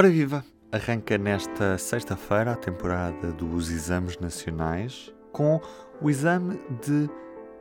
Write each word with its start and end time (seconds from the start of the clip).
Ora 0.00 0.08
viva! 0.08 0.42
Arranca 0.72 1.18
nesta 1.18 1.76
sexta-feira 1.76 2.52
a 2.52 2.56
temporada 2.56 3.32
dos 3.32 3.68
exames 3.70 4.18
nacionais 4.18 5.12
com 5.30 5.60
o 6.00 6.08
exame 6.08 6.58
de 6.80 7.06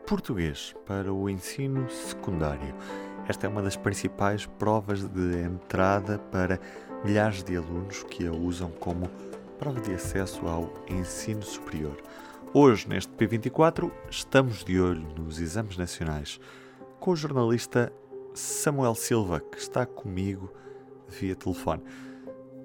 português 0.07 0.73
para 0.85 1.13
o 1.13 1.29
ensino 1.29 1.89
secundário. 1.89 2.73
Esta 3.27 3.45
é 3.45 3.49
uma 3.49 3.61
das 3.61 3.75
principais 3.75 4.45
provas 4.45 5.03
de 5.03 5.41
entrada 5.43 6.17
para 6.31 6.61
milhares 7.03 7.43
de 7.43 7.57
alunos 7.57 8.03
que 8.03 8.25
a 8.25 8.31
usam 8.31 8.71
como 8.71 9.09
prova 9.57 9.81
de 9.81 9.93
acesso 9.93 10.47
ao 10.47 10.73
ensino 10.87 11.43
superior. 11.43 11.97
Hoje, 12.53 12.87
neste 12.87 13.11
P24, 13.15 13.91
estamos 14.09 14.63
de 14.63 14.79
olho 14.79 15.05
nos 15.17 15.41
exames 15.41 15.75
nacionais 15.75 16.39
com 17.01 17.11
o 17.11 17.17
jornalista 17.17 17.91
Samuel 18.33 18.95
Silva, 18.95 19.41
que 19.41 19.57
está 19.57 19.85
comigo 19.85 20.49
via 21.09 21.35
telefone. 21.35 21.83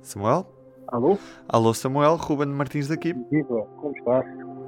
Samuel? 0.04 0.46
Alô? 0.88 1.18
Alô, 1.48 1.72
Samuel. 1.72 2.16
Ruben 2.16 2.48
Martins 2.48 2.88
daqui. 2.88 3.14
Viva, 3.30 3.62
como 3.78 3.96
estás? 3.96 4.26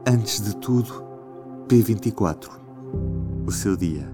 Antes 0.09 0.41
de 0.43 0.57
tudo, 0.57 1.05
P24. 1.69 2.49
O 3.47 3.51
seu 3.51 3.77
dia 3.77 4.11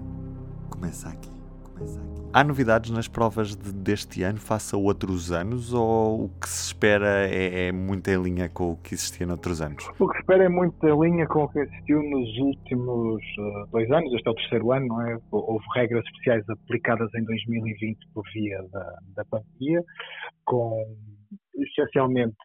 começa 0.69 1.07
aqui. 1.07 1.31
Começa 1.63 2.01
aqui. 2.01 2.13
Há 2.33 2.43
novidades 2.43 2.91
nas 2.91 3.07
provas 3.07 3.55
de, 3.55 3.71
deste 3.71 4.23
ano 4.23 4.39
face 4.39 4.75
a 4.75 4.77
outros 4.77 5.31
anos 5.31 5.71
ou 5.71 6.25
o 6.25 6.29
que 6.41 6.49
se 6.49 6.65
espera 6.65 7.27
é, 7.29 7.67
é, 7.67 7.71
muito 7.71 8.07
em 8.09 8.21
linha 8.21 8.49
com 8.49 8.71
o 8.71 8.75
que 8.75 8.95
existia 8.95 9.25
noutros 9.25 9.61
anos? 9.61 9.87
O 9.99 10.07
que 10.07 10.13
se 10.15 10.19
espera 10.19 10.43
é 10.43 10.49
muito 10.49 10.85
em 10.85 10.99
linha 10.99 11.27
com 11.27 11.43
o 11.43 11.47
que 11.47 11.59
existiu 11.59 12.01
nos 12.01 12.37
últimos 12.39 13.21
uh, 13.37 13.67
dois 13.71 13.89
anos, 13.91 14.11
este 14.13 14.27
é 14.27 14.31
o 14.31 14.35
terceiro 14.35 14.71
ano, 14.71 14.87
não 14.87 15.01
é? 15.07 15.17
Houve 15.31 15.65
regras 15.75 16.03
especiais 16.05 16.43
aplicadas 16.49 17.13
em 17.13 17.23
2020 17.23 17.99
por 18.13 18.23
via 18.33 18.63
da, 18.71 18.97
da 19.15 19.25
pandemia, 19.25 19.83
com 20.43 20.85
essencialmente 21.55 22.35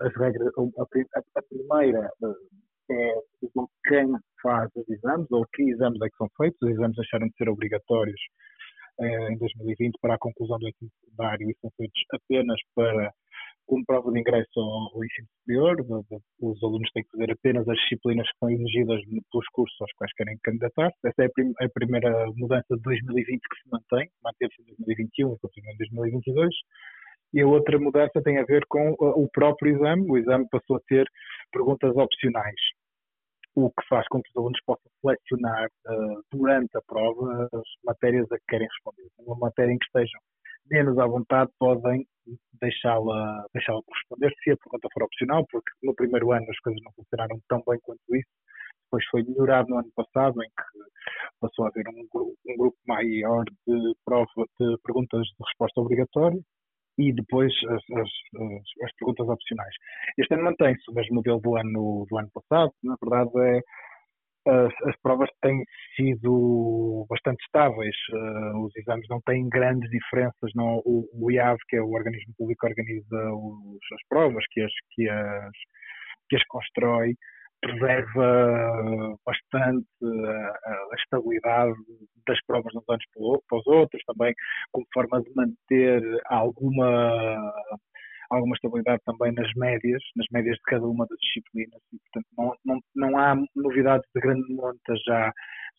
as 0.00 0.14
regras, 0.16 0.52
a, 0.56 0.82
a, 0.82 1.42
primeira 1.42 2.10
é 2.90 3.14
quem 3.88 4.12
faz 4.42 4.70
os 4.76 4.88
exames 4.88 5.30
ou 5.30 5.46
que 5.54 5.62
exames 5.70 6.00
é 6.02 6.08
que 6.08 6.16
são 6.16 6.28
feitos. 6.36 6.58
Os 6.62 6.70
exames 6.70 6.96
deixaram 6.96 7.28
de 7.28 7.36
ser 7.36 7.48
obrigatórios 7.48 8.20
eh, 9.00 9.32
em 9.32 9.38
2020 9.38 9.98
para 10.00 10.14
a 10.14 10.18
conclusão 10.18 10.58
do 10.58 10.68
ensino 10.68 10.90
secundário 11.00 11.50
e 11.50 11.56
são 11.60 11.70
feitos 11.76 12.02
apenas 12.12 12.60
para 12.74 13.12
como 13.66 13.84
prova 13.86 14.12
de 14.12 14.20
ingresso 14.20 14.60
ao, 14.60 15.04
ensino 15.04 15.26
superior. 15.40 15.76
Os 16.40 16.62
alunos 16.62 16.90
têm 16.92 17.02
que 17.02 17.10
fazer 17.10 17.32
apenas 17.32 17.68
as 17.68 17.78
disciplinas 17.78 18.30
que 18.30 18.38
são 18.38 18.50
exigidas 18.50 19.00
pelos 19.30 19.48
cursos 19.52 19.80
aos 19.80 19.92
quais 19.94 20.12
querem 20.14 20.38
candidatar-se. 20.42 20.98
Essa 21.04 21.24
é 21.24 21.26
a, 21.64 21.68
primeira 21.70 22.26
mudança 22.36 22.76
de 22.76 22.82
2020 22.82 23.40
que 23.40 23.62
se 23.62 23.70
mantém, 23.70 24.10
manteve-se 24.22 24.62
em 24.62 24.66
2021 24.66 25.34
e 25.34 25.38
continua 25.38 25.72
em 25.72 25.76
2022. 25.78 26.54
E 27.34 27.40
a 27.40 27.46
outra 27.48 27.76
mudança 27.80 28.22
tem 28.22 28.38
a 28.38 28.44
ver 28.44 28.64
com 28.68 28.92
uh, 28.92 29.20
o 29.20 29.28
próprio 29.28 29.74
exame. 29.74 30.08
O 30.08 30.16
exame 30.16 30.46
passou 30.48 30.76
a 30.76 30.80
ter 30.86 31.04
perguntas 31.50 31.90
opcionais, 31.96 32.60
o 33.56 33.70
que 33.70 33.88
faz 33.88 34.06
com 34.06 34.22
que 34.22 34.30
os 34.30 34.36
alunos 34.36 34.60
possam 34.64 34.88
selecionar 35.00 35.66
uh, 35.66 36.22
durante 36.32 36.78
a 36.78 36.82
prova 36.86 37.48
as 37.52 37.68
matérias 37.84 38.30
a 38.30 38.38
que 38.38 38.44
querem 38.48 38.68
responder. 38.68 39.08
Uma 39.18 39.36
matéria 39.36 39.72
em 39.72 39.78
que 39.78 39.86
estejam 39.86 40.20
menos 40.70 40.96
à 40.96 41.06
vontade, 41.06 41.50
podem 41.58 42.06
deixá-la 42.60 43.44
deixá 43.52 43.72
corresponder 43.72 44.32
se 44.42 44.52
a 44.52 44.56
pergunta 44.56 44.88
for 44.94 45.02
opcional, 45.02 45.44
porque 45.50 45.70
no 45.82 45.94
primeiro 45.94 46.30
ano 46.30 46.46
as 46.48 46.58
coisas 46.60 46.80
não 46.84 46.92
funcionaram 46.92 47.38
tão 47.48 47.62
bem 47.68 47.80
quanto 47.82 48.00
isso. 48.14 48.30
Depois 48.84 49.04
foi 49.10 49.24
melhorado 49.24 49.68
no 49.68 49.78
ano 49.78 49.90
passado, 49.96 50.40
em 50.40 50.46
que 50.46 50.64
passou 51.40 51.64
a 51.64 51.68
haver 51.68 51.84
um, 51.88 52.06
um 52.46 52.56
grupo 52.56 52.78
maior 52.86 53.44
de, 53.66 53.94
prova, 54.04 54.46
de 54.60 54.78
perguntas 54.84 55.26
de 55.26 55.44
resposta 55.44 55.80
obrigatória 55.80 56.40
e 56.98 57.12
depois 57.12 57.52
as, 57.68 57.82
as, 57.98 58.08
as, 58.84 58.96
perguntas 58.98 59.28
opcionais. 59.28 59.74
Este 60.18 60.34
ano 60.34 60.44
mantém-se 60.44 60.90
o 60.90 60.94
mesmo 60.94 61.16
modelo 61.16 61.40
do 61.40 61.56
ano, 61.56 62.06
do 62.08 62.18
ano 62.18 62.30
passado, 62.32 62.72
na 62.82 62.96
verdade 63.02 63.30
é 63.36 63.60
as, 64.46 64.72
as 64.88 65.00
provas 65.00 65.30
têm 65.40 65.64
sido 65.96 67.06
bastante 67.08 67.42
estáveis, 67.44 67.96
uh, 68.12 68.64
os 68.64 68.76
exames 68.76 69.06
não 69.08 69.20
têm 69.22 69.48
grandes 69.48 69.90
diferenças, 69.90 70.50
não, 70.54 70.82
o, 70.84 71.08
o 71.14 71.30
IAV, 71.30 71.58
que 71.68 71.76
é 71.76 71.80
o 71.80 71.92
organismo 71.92 72.34
público 72.36 72.60
que 72.60 72.72
organiza 72.72 73.32
os, 73.32 73.78
as 73.92 74.06
provas, 74.08 74.44
que 74.50 74.60
as, 74.60 74.72
que 74.90 75.08
as, 75.08 75.52
que 76.28 76.36
as 76.36 76.44
constrói, 76.44 77.14
preserva 77.64 79.16
bastante 79.24 79.86
a, 80.02 80.70
a, 80.70 80.94
estabilidade 80.98 81.74
das 82.26 82.38
provas 82.46 82.72
de 82.72 82.78
uns 82.78 82.88
anos 82.88 83.04
para 83.48 83.58
os 83.58 83.66
outros, 83.66 84.02
também 84.06 84.34
como 84.72 84.86
forma 84.92 85.22
de 85.22 85.30
manter 85.34 86.02
alguma 86.26 87.52
alguma 88.30 88.54
estabilidade 88.56 89.00
também 89.04 89.32
nas 89.32 89.50
médias, 89.54 90.02
nas 90.16 90.26
médias 90.32 90.56
de 90.56 90.62
cada 90.62 90.84
uma 90.86 91.06
das 91.06 91.18
disciplinas, 91.18 91.80
e 91.92 91.98
portanto 91.98 92.26
não, 92.36 92.54
não, 92.64 92.80
não 92.94 93.18
há 93.18 93.36
novidades 93.54 94.08
de 94.14 94.20
grande 94.20 94.52
monta 94.52 94.94
já 95.06 95.32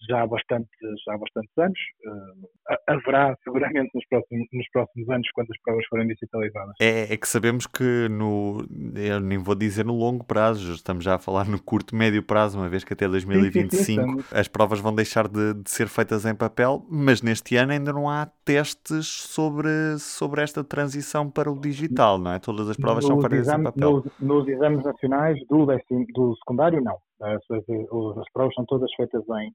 já 0.08 0.22
há 0.22 0.28
bastantes, 0.28 0.70
já 1.06 1.14
há 1.14 1.18
bastantes 1.18 1.58
anos. 1.58 1.80
Uh, 2.06 2.56
haverá 2.88 3.36
seguramente 3.44 3.92
nos 3.94 4.06
próximos, 4.08 4.48
nos 4.52 4.70
próximos 4.70 5.10
anos 5.10 5.28
quando 5.34 5.48
as 5.52 5.62
provas 5.62 5.86
forem 5.88 6.08
digitalizadas. 6.08 6.76
É, 6.80 7.14
é, 7.14 7.18
que 7.18 7.28
sabemos 7.28 7.68
que 7.68 8.08
no, 8.10 8.66
eu 8.96 9.20
nem 9.20 9.38
vou 9.38 9.56
dizer 9.56 9.86
no 9.86 9.94
longo 9.94 10.24
prazo, 10.24 10.74
estamos 10.74 11.04
já 11.04 11.16
a 11.16 11.20
falar 11.20 11.48
no 11.48 11.62
curto, 11.62 11.96
médio 11.96 12.24
prazo, 12.24 12.58
uma 12.58 12.70
vez 12.70 12.84
que 12.84 12.94
até 12.94 13.08
2025 13.08 13.76
sim, 13.76 13.84
sim, 13.84 14.20
sim, 14.20 14.24
as 14.32 14.48
provas 14.48 14.80
vão 14.80 14.94
deixar 14.94 15.28
de, 15.28 15.54
de, 15.54 15.70
ser 15.70 15.88
feitas 15.88 16.26
em 16.26 16.34
papel, 16.34 16.86
mas 16.90 17.22
neste 17.22 17.56
ano 17.56 17.72
ainda 17.72 17.94
não 17.94 18.10
há 18.10 18.28
testes 18.44 19.08
sobre, 19.08 19.98
sobre 20.00 20.42
esta 20.42 20.64
transição 20.64 21.30
para 21.30 21.52
o 21.52 21.60
digital, 21.60 22.18
não 22.18 22.32
é? 22.32 22.40
Todas 22.40 22.70
as 22.70 22.78
provas 22.78 23.04
nos 23.08 23.22
são 23.22 23.30
feitas 23.30 23.48
em 23.48 23.64
papel. 23.64 23.92
Nos, 23.92 24.20
nos 24.20 24.48
exames 24.48 24.84
nacionais 24.84 25.40
do, 25.48 25.66
décimo, 25.66 26.06
do 26.14 26.36
secundário, 26.38 26.82
não. 26.82 26.98
As, 27.22 27.42
as, 27.50 27.64
as, 27.70 28.32
provas 28.34 28.54
são 28.56 28.66
todas 28.66 28.94
feitas 28.96 29.24
em, 29.30 29.54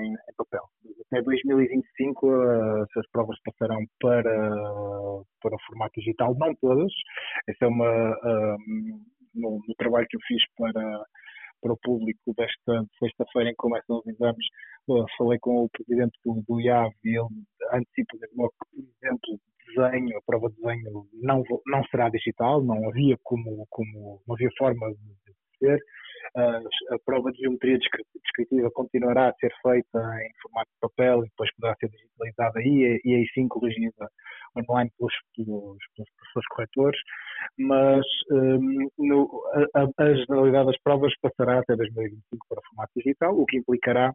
em, 0.00 0.12
em 0.12 0.34
papel. 0.36 0.62
Até 1.06 1.22
2025 1.22 2.30
as, 2.30 2.96
as 2.96 3.10
provas 3.10 3.38
passarão 3.44 3.78
para, 4.00 4.22
para 5.40 5.54
o 5.54 5.62
formato 5.66 6.00
digital, 6.00 6.34
não 6.38 6.54
todas. 6.56 6.92
Esse 7.48 7.64
é 7.64 7.66
uma, 7.66 8.18
um, 8.24 9.04
no, 9.34 9.60
no 9.66 9.74
trabalho 9.76 10.06
que 10.08 10.16
eu 10.16 10.20
fiz 10.26 10.42
para, 10.56 11.04
para 11.60 11.72
o 11.72 11.78
público 11.82 12.34
desta 12.36 12.84
sexta-feira 12.98 13.50
em 13.50 13.52
que 13.52 13.56
começam 13.56 13.98
os 13.98 14.06
exames, 14.06 14.46
falei 15.16 15.38
com 15.40 15.64
o 15.64 15.70
presidente 15.70 16.18
do, 16.24 16.42
do 16.46 16.60
IAV 16.60 16.92
e 17.04 17.18
ele 17.18 17.28
antecipa 17.72 18.18
que, 18.18 18.34
por 18.36 18.50
exemplo, 19.02 19.40
desenho, 19.66 20.18
a 20.18 20.22
prova 20.26 20.50
de 20.50 20.56
desenho 20.56 21.06
não, 21.22 21.42
não 21.66 21.84
será 21.84 22.08
digital, 22.08 22.62
não 22.62 22.88
havia 22.88 23.16
como, 23.22 23.66
como 23.70 24.22
não 24.26 24.34
havia 24.34 24.50
forma 24.58 24.90
de 24.90 25.32
ser 25.58 25.78
a, 26.36 26.98
prova 27.04 27.30
de 27.32 27.38
geometria 27.38 27.78
descritiva 27.78 28.70
continuará 28.72 29.28
a 29.28 29.34
ser 29.34 29.52
feita 29.62 29.98
em 29.98 30.30
formato 30.42 30.70
de 30.70 30.80
papel 30.80 31.20
e 31.20 31.28
depois 31.28 31.54
poderá 31.54 31.76
ser 31.76 31.88
digitalizada 31.90 32.58
aí 32.58 33.00
e, 33.04 33.14
aí 33.14 33.26
sim 33.34 33.46
corrigida 33.46 34.08
online 34.56 34.90
pelos, 34.98 35.14
pelos, 35.36 35.78
pelos 35.96 36.10
professores 36.16 36.48
corretores, 36.48 37.00
mas 37.58 38.04
um, 38.30 38.88
no, 38.98 39.42
a, 39.74 40.02
a, 40.02 40.14
generalidade 40.14 40.66
das 40.66 40.80
provas 40.82 41.12
passará 41.20 41.60
até 41.60 41.76
2025 41.76 42.46
para 42.48 42.62
formato 42.68 42.92
digital, 42.96 43.38
o 43.38 43.46
que 43.46 43.58
implicará 43.58 44.12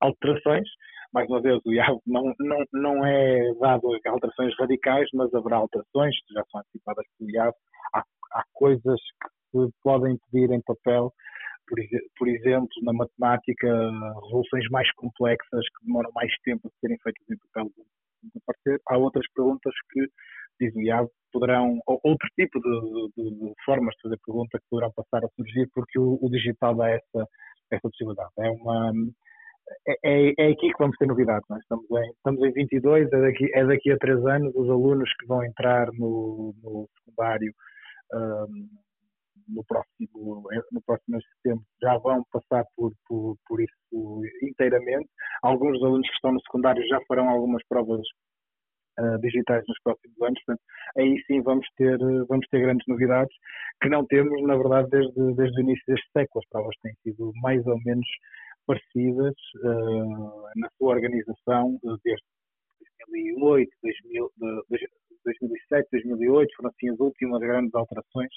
alterações. 0.00 0.68
Mais 1.12 1.28
uma 1.28 1.42
vez, 1.42 1.60
o 1.64 1.72
IAV 1.72 1.98
não, 2.06 2.34
não, 2.40 2.64
não 2.72 3.06
é 3.06 3.54
dado 3.60 3.88
alterações 4.06 4.54
radicais, 4.58 5.08
mas 5.12 5.32
haverá 5.34 5.56
alterações, 5.56 6.16
que 6.26 6.34
já 6.34 6.42
são 6.50 6.60
antecipadas 6.60 7.04
pelo 7.18 7.30
IAV. 7.30 7.54
Há, 7.94 8.02
há 8.32 8.44
coisas 8.52 9.00
que 9.52 9.66
se 9.66 9.72
podem 9.82 10.18
pedir 10.30 10.50
em 10.50 10.62
papel 10.62 11.12
por, 11.72 11.80
por, 12.18 12.28
exemplo, 12.28 12.68
na 12.82 12.92
matemática, 12.92 13.68
resoluções 14.24 14.68
mais 14.70 14.90
complexas 14.92 15.64
que 15.78 15.86
demoram 15.86 16.10
mais 16.14 16.30
tempo 16.44 16.68
a 16.68 16.70
serem 16.80 16.98
feitas 16.98 17.24
em 17.30 17.36
papel 17.52 17.70
aparecer. 18.36 18.80
Há 18.88 18.98
outras 18.98 19.24
perguntas 19.34 19.72
que, 19.90 20.06
diz 20.60 20.74
o 20.76 20.80
IAV, 20.80 21.08
poderão, 21.32 21.80
ou 21.86 21.98
outro 22.04 22.28
tipo 22.38 22.60
de, 22.60 23.12
de, 23.16 23.30
de, 23.38 23.54
formas 23.64 23.94
de 23.96 24.02
fazer 24.02 24.18
perguntas 24.24 24.60
que 24.60 24.68
poderão 24.70 24.92
passar 24.92 25.24
a 25.24 25.28
surgir 25.34 25.68
porque 25.74 25.98
o, 25.98 26.18
o 26.20 26.30
digital 26.30 26.74
dá 26.74 26.90
essa, 26.90 27.26
essa 27.70 27.80
possibilidade. 27.82 28.30
É 28.38 28.50
uma. 28.50 28.92
É, 29.88 29.94
é, 30.04 30.34
é 30.38 30.52
aqui 30.52 30.68
que 30.68 30.78
vamos 30.78 30.96
ter 30.98 31.06
novidades. 31.06 31.48
É? 31.50 31.56
Estamos, 31.56 31.86
em, 31.90 32.10
estamos 32.10 32.42
em 32.42 32.52
22, 32.52 33.12
é 33.12 33.20
daqui, 33.20 33.50
é 33.54 33.64
daqui 33.64 33.90
a 33.90 33.96
três 33.96 34.24
anos. 34.26 34.54
Os 34.54 34.68
alunos 34.68 35.10
que 35.18 35.26
vão 35.26 35.42
entrar 35.42 35.88
no, 35.92 36.54
no 36.62 36.88
secundário 36.98 37.52
um, 38.12 38.68
no 39.52 39.64
próximo, 39.64 40.44
no 40.72 40.82
próximo 40.82 41.18
setembro 41.36 41.64
já 41.80 41.96
vão 41.98 42.24
passar 42.32 42.64
por, 42.76 42.92
por, 43.06 43.36
por 43.46 43.60
isso 43.60 43.76
inteiramente. 44.42 45.08
Alguns 45.42 45.74
dos 45.74 45.84
alunos 45.84 46.08
que 46.08 46.14
estão 46.14 46.32
no 46.32 46.40
secundário 46.40 46.86
já 46.88 47.00
farão 47.06 47.28
algumas 47.28 47.62
provas 47.68 48.00
uh, 48.98 49.18
digitais 49.20 49.64
nos 49.66 49.78
próximos 49.82 50.20
anos, 50.22 50.42
portanto, 50.44 50.62
aí 50.96 51.22
sim 51.26 51.42
vamos 51.42 51.66
ter, 51.76 51.98
vamos 52.28 52.46
ter 52.48 52.60
grandes 52.60 52.86
novidades 52.86 53.34
que 53.82 53.88
não 53.88 54.06
temos, 54.06 54.42
na 54.42 54.56
verdade, 54.56 54.88
desde, 54.90 55.34
desde 55.34 55.60
o 55.60 55.62
início 55.62 55.84
deste 55.86 56.08
século. 56.12 56.42
As 56.42 56.48
provas 56.48 56.76
têm 56.82 56.94
sido 57.02 57.32
mais 57.42 57.66
ou 57.66 57.78
menos 57.84 58.06
parecidas 58.66 59.34
uh, 59.64 60.42
na 60.56 60.68
sua 60.78 60.94
organização 60.94 61.78
desde 61.82 62.24
2008, 63.08 63.70
2000, 63.82 64.30
2007, 65.24 65.88
2008, 65.92 66.56
foram 66.56 66.70
assim 66.70 66.90
as 66.90 67.00
últimas 67.00 67.40
grandes 67.40 67.74
alterações. 67.74 68.30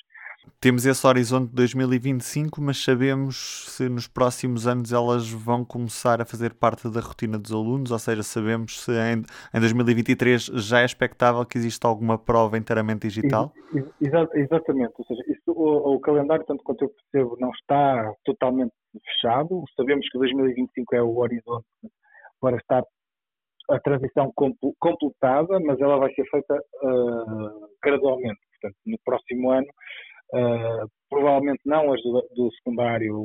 Temos 0.66 0.84
esse 0.84 1.06
horizonte 1.06 1.50
de 1.50 1.56
2025, 1.58 2.60
mas 2.60 2.84
sabemos 2.84 3.66
se 3.68 3.88
nos 3.88 4.08
próximos 4.08 4.66
anos 4.66 4.92
elas 4.92 5.30
vão 5.30 5.64
começar 5.64 6.20
a 6.20 6.26
fazer 6.26 6.56
parte 6.56 6.90
da 6.90 7.02
rotina 7.02 7.38
dos 7.38 7.52
alunos, 7.52 7.92
ou 7.92 8.00
seja, 8.00 8.24
sabemos 8.24 8.84
se 8.84 8.92
em, 8.92 9.22
em 9.54 9.60
2023 9.60 10.46
já 10.56 10.82
é 10.82 10.86
expectável 10.86 11.46
que 11.46 11.60
exista 11.60 11.88
alguma 11.88 12.18
prova 12.18 12.58
inteiramente 12.58 13.08
digital? 13.08 13.54
Ex 13.76 13.86
exatamente, 14.34 14.94
ou 14.98 15.06
seja, 15.06 15.22
isso, 15.28 15.52
o, 15.52 15.98
o, 15.98 16.00
calendário, 16.00 16.44
tanto 16.48 16.64
quanto 16.64 16.86
eu 16.86 16.90
percebo, 16.90 17.38
não 17.40 17.52
está 17.52 18.12
totalmente 18.26 18.74
fechado. 19.06 19.64
Sabemos 19.76 20.10
que 20.10 20.18
2025 20.18 20.96
é 20.96 21.02
o 21.04 21.16
horizonte 21.18 21.68
para 22.42 22.58
estar 22.58 22.82
a 23.70 23.80
transição 23.82 24.34
completada, 24.34 25.60
mas 25.60 25.80
ela 25.80 25.98
vai 25.98 26.12
ser 26.16 26.26
feita 26.28 26.56
uh, 26.56 27.70
gradualmente. 27.84 28.40
Portanto, 28.60 28.78
no 28.88 28.98
próximo 29.06 29.52
ano, 29.52 29.68
uh, 30.36 30.90
provavelmente 31.10 31.62
não 31.66 31.94
as 31.94 32.02
do, 32.02 32.28
do, 32.36 32.52
secundário 32.56 33.16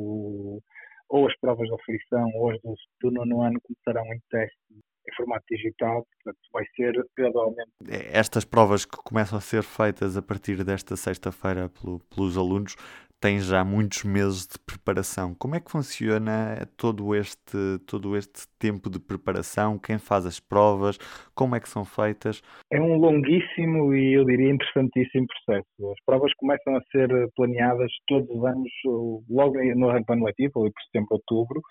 ou 1.09 1.27
as 1.27 1.37
provas 1.39 1.67
de 1.67 1.75
aflição 1.75 2.29
ou 2.35 2.51
as 2.51 2.61
do, 2.61 2.73
do 3.01 3.11
nono 3.11 3.41
ano 3.41 3.59
começarão 3.61 4.05
em 4.13 4.19
teste 4.29 4.57
em 4.71 5.15
formato 5.15 5.43
digital, 5.49 6.05
portanto 6.05 6.39
vai 6.53 6.63
ser 6.75 6.93
gradualmente. 7.17 7.71
Estas 8.11 8.45
provas 8.45 8.85
que 8.85 8.97
começam 8.97 9.37
a 9.37 9.41
ser 9.41 9.63
feitas 9.63 10.15
a 10.15 10.21
partir 10.21 10.63
desta 10.63 10.95
sexta-feira 10.95 11.69
pelo, 11.69 11.99
pelos 12.13 12.37
alunos 12.37 12.75
tem 13.21 13.39
já 13.39 13.63
muitos 13.63 14.03
meses 14.03 14.47
de 14.47 14.57
preparação. 14.57 15.35
Como 15.35 15.55
é 15.55 15.59
que 15.59 15.69
funciona 15.69 16.67
todo 16.75 17.15
este, 17.15 17.77
todo 17.85 18.17
este 18.17 18.47
tempo 18.57 18.89
de 18.89 18.99
preparação? 18.99 19.77
Quem 19.77 19.99
faz 19.99 20.25
as 20.25 20.39
provas? 20.39 20.97
Como 21.35 21.55
é 21.55 21.59
que 21.59 21.69
são 21.69 21.85
feitas? 21.85 22.41
É 22.73 22.81
um 22.81 22.97
longuíssimo 22.97 23.93
e 23.93 24.17
eu 24.17 24.25
diria 24.25 24.51
interessantíssimo 24.51 25.27
processo. 25.27 25.91
As 25.91 26.03
provas 26.03 26.33
começam 26.33 26.75
a 26.75 26.81
ser 26.91 27.09
planeadas 27.35 27.91
todos 28.07 28.27
os 28.27 28.43
anos, 28.43 28.71
logo 29.29 29.53
no 29.75 29.89
ano 29.89 30.25
letivo, 30.25 30.61
ali 30.61 30.71
por 30.71 30.81
setembro, 30.85 31.09
outubro. 31.11 31.61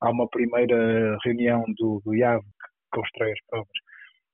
Há 0.00 0.10
uma 0.10 0.28
primeira 0.28 1.18
reunião 1.24 1.64
do, 1.78 2.00
do 2.04 2.14
IAV 2.14 2.42
que 2.42 3.00
constrói 3.00 3.32
as 3.32 3.40
provas 3.50 3.92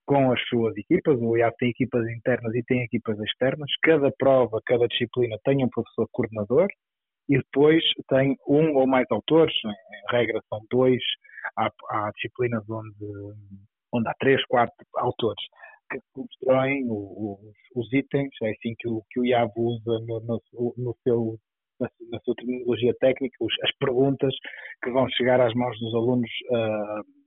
com 0.09 0.31
as 0.31 0.41
suas 0.49 0.75
equipas. 0.75 1.19
O 1.21 1.37
IAP 1.37 1.55
tem 1.59 1.69
equipas 1.69 2.09
internas 2.09 2.55
e 2.55 2.63
tem 2.63 2.81
equipas 2.81 3.19
externas. 3.19 3.69
Cada 3.83 4.11
prova, 4.17 4.59
cada 4.65 4.87
disciplina 4.87 5.37
tem 5.43 5.63
um 5.63 5.69
professor 5.69 6.07
coordenador 6.11 6.67
e 7.29 7.37
depois 7.37 7.83
tem 8.09 8.35
um 8.47 8.73
ou 8.75 8.87
mais 8.87 9.05
autores. 9.11 9.53
Em 9.63 10.17
regra 10.17 10.41
são 10.49 10.61
dois. 10.71 10.99
Há, 11.55 11.69
há 11.91 12.11
disciplinas 12.15 12.67
onde, 12.67 13.35
onde 13.93 14.09
há 14.09 14.13
três, 14.19 14.43
quatro 14.47 14.73
autores 14.95 15.43
que 15.91 15.99
constroem 16.11 16.87
os, 16.89 17.39
os, 17.75 17.93
itens. 17.93 18.29
É 18.41 18.49
assim 18.49 18.73
que 18.79 18.89
o, 18.89 19.03
que 19.11 19.19
o 19.19 19.25
IAV 19.25 19.51
usa 19.57 19.99
no, 20.07 20.21
no, 20.21 20.73
no 20.75 20.95
seu 21.03 21.37
na, 21.79 22.19
sua 22.25 22.33
terminologia 22.35 22.95
técnica, 22.99 23.37
as 23.63 23.71
perguntas 23.77 24.33
que 24.83 24.89
vão 24.89 25.07
chegar 25.11 25.39
às 25.39 25.53
mãos 25.53 25.79
dos 25.79 25.93
alunos 25.93 26.29
uh, 26.49 27.18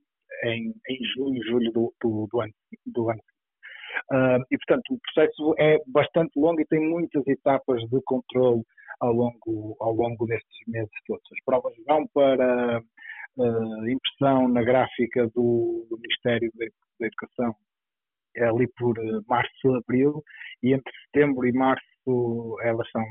em, 0.43 0.73
em 0.89 1.05
junho, 1.15 1.43
julho 1.45 1.71
do, 1.71 1.93
do, 2.01 2.27
do 2.31 2.41
ano. 2.41 2.53
Do 2.85 3.09
ano. 3.09 3.21
Uh, 4.11 4.43
e, 4.51 4.57
portanto, 4.57 4.93
o 4.93 4.99
processo 4.99 5.55
é 5.59 5.77
bastante 5.87 6.31
longo 6.37 6.59
e 6.59 6.65
tem 6.65 6.79
muitas 6.79 7.25
etapas 7.27 7.81
de 7.89 8.01
controle 8.03 8.63
ao 8.99 9.13
longo, 9.13 9.75
ao 9.79 9.93
longo 9.93 10.25
destes 10.25 10.67
meses 10.67 10.91
todos. 11.05 11.23
As 11.31 11.43
provas 11.45 11.73
vão 11.87 12.05
para 12.13 12.81
uh, 13.37 13.89
impressão 13.89 14.47
na 14.47 14.63
gráfica 14.63 15.27
do, 15.35 15.87
do 15.89 15.97
Ministério 15.97 16.51
da 16.99 17.07
Educação 17.07 17.55
ali 18.41 18.67
por 18.77 18.95
março, 19.27 19.75
abril, 19.75 20.23
e 20.63 20.73
entre 20.73 20.91
setembro 21.05 21.47
e 21.47 21.51
março 21.51 22.57
elas 22.63 22.89
são 22.91 23.03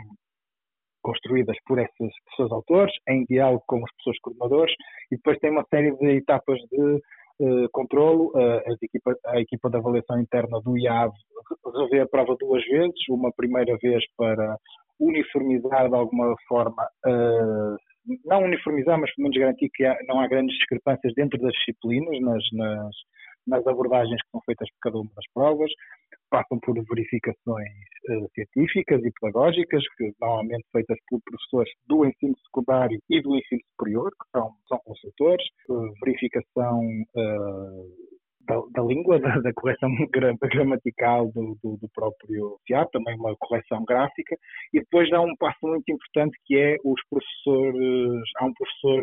construídas 1.02 1.56
por 1.66 1.78
essas 1.78 2.12
pessoas 2.30 2.52
autores, 2.52 2.94
em 3.08 3.24
diálogo 3.24 3.62
com 3.66 3.76
as 3.84 3.96
pessoas 3.96 4.18
coordenadores, 4.20 4.74
e 5.10 5.16
depois 5.16 5.38
tem 5.38 5.50
uma 5.50 5.64
série 5.70 5.94
de 5.96 6.16
etapas 6.16 6.58
de 6.70 7.00
uh, 7.40 7.68
controlo. 7.72 8.32
Uh, 8.34 8.76
equipa, 8.82 9.14
a 9.26 9.40
equipa 9.40 9.70
de 9.70 9.76
avaliação 9.76 10.20
interna 10.20 10.60
do 10.60 10.76
IAV 10.78 11.12
revê 11.76 12.00
a 12.00 12.06
prova 12.06 12.36
duas 12.38 12.64
vezes, 12.64 13.08
uma 13.08 13.32
primeira 13.32 13.76
vez 13.82 14.02
para 14.16 14.56
uniformizar 15.00 15.88
de 15.88 15.94
alguma 15.94 16.34
forma, 16.48 16.82
uh, 17.06 17.76
não 18.24 18.44
uniformizar, 18.44 18.98
mas 18.98 19.14
pelo 19.14 19.24
menos 19.24 19.38
garantir 19.38 19.70
que 19.74 19.84
há, 19.84 19.96
não 20.06 20.20
há 20.20 20.28
grandes 20.28 20.56
discrepâncias 20.56 21.12
dentro 21.14 21.38
das 21.40 21.52
disciplinas, 21.52 22.20
nas, 22.20 22.44
nas, 22.52 22.94
nas 23.46 23.66
abordagens 23.66 24.20
que 24.22 24.30
são 24.30 24.40
feitas 24.46 24.68
por 24.70 24.78
cada 24.80 24.98
uma 24.98 25.10
das 25.14 25.24
provas 25.34 25.70
passam 26.32 26.58
por 26.60 26.74
verificações 26.88 27.68
uh, 28.08 28.26
científicas 28.34 29.04
e 29.04 29.12
pedagógicas, 29.20 29.84
que 29.98 30.12
normalmente 30.18 30.64
feitas 30.72 30.96
por 31.08 31.20
professores 31.22 31.70
do 31.86 32.06
ensino 32.06 32.34
secundário 32.46 32.98
e 33.10 33.20
do 33.20 33.36
ensino 33.36 33.60
superior, 33.70 34.10
que 34.10 34.30
são, 34.30 34.50
são 34.66 34.78
consultores, 34.78 35.44
uh, 35.68 35.92
verificação 36.02 36.80
uh, 37.14 38.12
da, 38.48 38.60
da, 38.72 38.82
língua, 38.82 39.20
da, 39.20 39.38
da 39.40 39.52
correção 39.52 39.90
gramatical 40.50 41.30
do, 41.32 41.58
do, 41.62 41.76
do 41.76 41.88
próprio 41.94 42.58
teatro, 42.64 42.92
também 42.92 43.14
uma 43.16 43.36
correção 43.36 43.84
gráfica, 43.84 44.34
e 44.72 44.80
depois 44.80 45.10
dá 45.10 45.20
um 45.20 45.36
passo 45.36 45.58
muito 45.62 45.92
importante 45.92 46.36
que 46.46 46.56
é 46.56 46.76
os 46.82 47.00
professores, 47.10 48.22
há 48.38 48.46
um 48.46 48.54
professor 48.54 49.02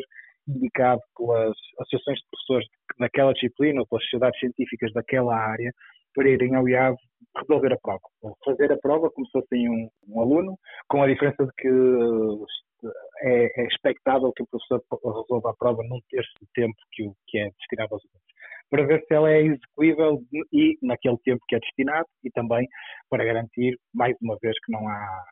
indicado 0.50 1.02
pelas 1.18 1.56
associações 1.80 2.20
de 2.20 2.26
professores 2.32 2.68
naquela 2.98 3.34
disciplina 3.34 3.82
ou 3.82 3.88
pelas 3.88 4.04
sociedades 4.04 4.40
científicas 4.40 4.92
daquela 4.94 5.36
área 5.36 5.72
para 6.16 6.30
irem 6.30 6.56
ao 6.56 6.68
IAV 6.68 6.96
resolver 7.38 7.74
a 7.74 7.78
prova. 7.78 8.02
Fazer 8.44 8.72
a 8.72 8.78
prova 8.78 9.10
como 9.12 9.26
se 9.28 9.32
fosse 9.32 9.70
um, 9.70 9.90
um 10.08 10.22
aluno, 10.22 10.58
com 10.88 11.04
a 11.04 11.08
diferença 11.08 11.46
de 11.46 11.52
que 11.58 11.70
é, 13.22 13.62
é 13.62 13.68
expectável 13.68 14.32
que 14.34 14.44
o 14.44 14.48
professor 14.48 14.82
resolva 15.04 15.52
a 15.52 15.56
prova 15.56 15.84
num 15.84 16.00
terço 16.10 16.32
do 16.40 16.48
tempo 16.54 16.76
que, 16.92 17.04
o, 17.04 17.16
que 17.28 17.40
é 17.40 17.50
destinado 17.52 17.94
aos 17.94 18.04
alunos. 18.04 18.30
Para 18.70 18.86
ver 18.86 19.04
se 19.06 19.14
ela 19.14 19.32
é 19.32 19.42
execuível 19.42 20.22
e 20.54 20.78
naquele 20.82 21.18
tempo 21.20 21.44
que 21.48 21.56
é 21.56 21.60
destinado 21.60 22.08
e 22.24 22.30
também 22.32 22.68
para 23.10 23.26
garantir, 23.26 23.78
mais 23.94 24.16
uma 24.22 24.38
vez, 24.42 24.56
que 24.64 24.72
não 24.72 24.88
há, 24.88 25.24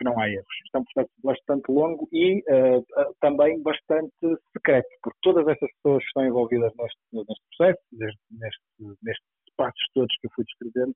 que 0.00 0.04
não 0.04 0.18
há 0.18 0.28
erros. 0.28 0.46
Isto 0.64 0.76
é 0.76 0.78
um 0.78 0.84
processo 0.84 1.10
bastante 1.22 1.70
longo 1.70 2.08
e 2.10 2.38
uh, 2.38 3.14
também 3.20 3.62
bastante 3.62 4.10
secreto, 4.56 4.88
porque 5.02 5.18
todas 5.22 5.46
essas 5.46 5.70
pessoas 5.74 6.02
que 6.02 6.08
estão 6.08 6.24
envolvidas 6.24 6.72
neste, 6.76 6.98
neste 7.12 7.44
processo, 7.58 7.80
neste, 7.92 8.20
neste, 8.30 8.62
nestes 9.02 9.26
passos 9.56 9.86
todos 9.92 10.16
que 10.18 10.26
eu 10.26 10.30
fui 10.34 10.44
descrevendo, 10.44 10.94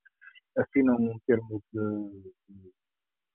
assinam 0.57 0.97
um 0.97 1.19
termo 1.27 1.63
de, 1.73 2.33
de 2.49 2.73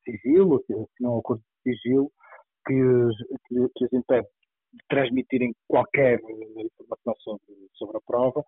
sigilo, 0.04 0.56
assinam 0.56 1.16
um 1.16 1.20
acordo 1.20 1.44
de 1.66 1.72
sigilo 1.72 2.12
que, 2.66 2.74
que, 3.48 3.56
que 3.76 3.86
os 3.86 3.94
impede 3.94 4.28
de 4.74 4.86
transmitirem 4.88 5.54
qualquer 5.68 6.20
informação 6.58 7.16
sobre, 7.20 7.54
sobre 7.74 7.98
a 7.98 8.02
prova. 8.08 8.44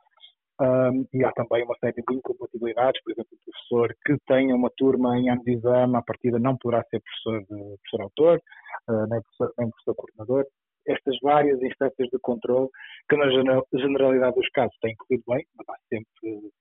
E 1.13 1.23
há 1.23 1.31
também 1.31 1.63
uma 1.63 1.75
série 1.79 1.93
de 1.93 2.15
incompatibilidades, 2.15 3.01
por 3.03 3.11
exemplo, 3.11 3.31
o 3.33 3.51
professor 3.51 3.95
que 4.05 4.17
tenha 4.27 4.55
uma 4.55 4.69
turma 4.77 5.17
em 5.17 5.29
ano 5.29 5.43
de 5.43 5.53
exame, 5.53 5.95
à 5.95 6.01
partida 6.01 6.39
não 6.39 6.57
poderá 6.57 6.83
ser 6.85 7.01
professor, 7.01 7.45
professor 7.47 8.01
autor, 8.01 8.41
uh, 8.89 9.07
nem, 9.09 9.21
professor, 9.21 9.53
nem 9.57 9.69
professor 9.69 9.95
coordenador. 9.95 10.45
Estas 10.87 11.15
várias 11.21 11.61
instâncias 11.61 12.09
de 12.09 12.19
controle, 12.21 12.67
que 13.09 13.15
na 13.15 13.29
generalidade 13.73 14.35
dos 14.35 14.49
casos 14.49 14.75
têm 14.81 14.95
corrido 14.95 15.23
bem, 15.27 15.45
mas 15.55 15.69
há 15.69 15.77
sempre, 15.89 16.51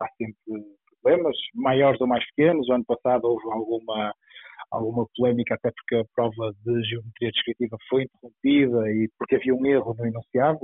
há 0.00 0.08
sempre 0.16 0.76
problemas, 1.02 1.36
maiores 1.54 2.00
ou 2.00 2.06
mais 2.06 2.24
pequenos. 2.34 2.68
O 2.68 2.72
ano 2.72 2.84
passado 2.86 3.24
houve 3.24 3.44
alguma, 3.52 4.14
alguma 4.70 5.06
polémica, 5.14 5.54
até 5.54 5.70
porque 5.70 5.96
a 5.96 6.04
prova 6.14 6.52
de 6.64 6.82
geometria 6.88 7.30
descritiva 7.30 7.76
foi 7.88 8.04
interrompida 8.04 8.90
e 8.90 9.08
porque 9.18 9.36
havia 9.36 9.54
um 9.54 9.66
erro 9.66 9.94
no 9.98 10.06
enunciado, 10.06 10.58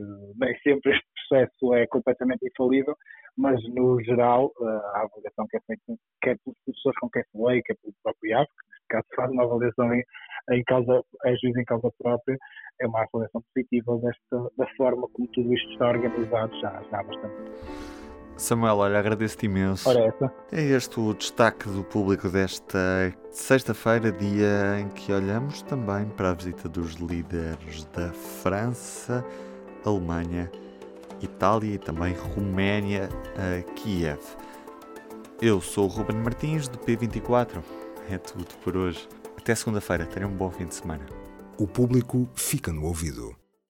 nem 0.00 0.56
sempre 0.60 0.92
este 0.92 1.06
processo 1.28 1.74
é 1.74 1.86
completamente 1.86 2.46
infalível, 2.46 2.94
mas 3.36 3.60
no 3.74 4.02
geral 4.02 4.52
a 4.60 5.02
avaliação 5.02 5.46
que 5.48 5.56
é 5.56 5.60
feita 5.66 5.82
quer 6.22 6.36
pelos 6.44 6.58
professores 6.64 6.98
com 7.00 7.10
quem 7.10 7.22
falei, 7.32 7.62
quer 7.62 7.76
pelo 7.82 7.94
próprio 8.02 8.30
IAV, 8.30 8.46
que 8.46 8.66
neste 8.70 8.88
caso 8.88 9.06
faz 9.16 9.30
uma 9.30 9.44
avaliação 9.44 9.94
em, 9.94 10.02
em 10.52 10.64
causa, 10.64 11.02
é 11.24 11.36
juiz 11.36 11.56
em 11.56 11.64
causa 11.64 11.90
própria, 11.98 12.36
é 12.80 12.86
uma 12.86 13.02
avaliação 13.02 13.42
positiva 13.42 13.98
desta, 13.98 14.50
da 14.56 14.66
forma 14.76 15.08
como 15.12 15.28
tudo 15.28 15.52
isto 15.54 15.70
está 15.72 15.88
organizado 15.88 16.60
já, 16.60 16.82
já 16.90 17.00
há 17.00 17.02
bastante 17.02 17.36
tempo. 17.36 18.02
Samuel, 18.36 18.78
olha, 18.78 18.98
agradeço-te 18.98 19.46
imenso. 19.46 19.88
É 20.50 20.60
este 20.60 20.98
o 20.98 21.14
destaque 21.14 21.68
do 21.68 21.84
público 21.84 22.28
desta 22.28 23.14
sexta-feira, 23.30 24.10
dia 24.10 24.80
em 24.80 24.88
que 24.88 25.12
olhamos 25.12 25.62
também 25.62 26.08
para 26.08 26.30
a 26.30 26.34
visita 26.34 26.68
dos 26.68 26.94
líderes 26.94 27.84
da 27.92 28.12
França, 28.12 29.24
Alemanha, 29.84 30.50
Itália 31.20 31.74
e 31.74 31.78
também 31.78 32.14
Roménia 32.14 33.08
a 33.36 33.62
Kiev. 33.72 34.20
Eu 35.40 35.60
sou 35.60 35.86
o 35.86 35.88
Ruben 35.88 36.16
Martins, 36.18 36.68
do 36.68 36.78
P24. 36.78 37.62
É 38.08 38.18
tudo 38.18 38.46
por 38.62 38.76
hoje. 38.76 39.08
Até 39.36 39.54
segunda-feira. 39.54 40.06
Tenham 40.06 40.30
um 40.30 40.36
bom 40.36 40.50
fim 40.50 40.66
de 40.66 40.74
semana. 40.74 41.04
O 41.58 41.66
público 41.66 42.28
fica 42.34 42.72
no 42.72 42.84
ouvido. 42.84 43.41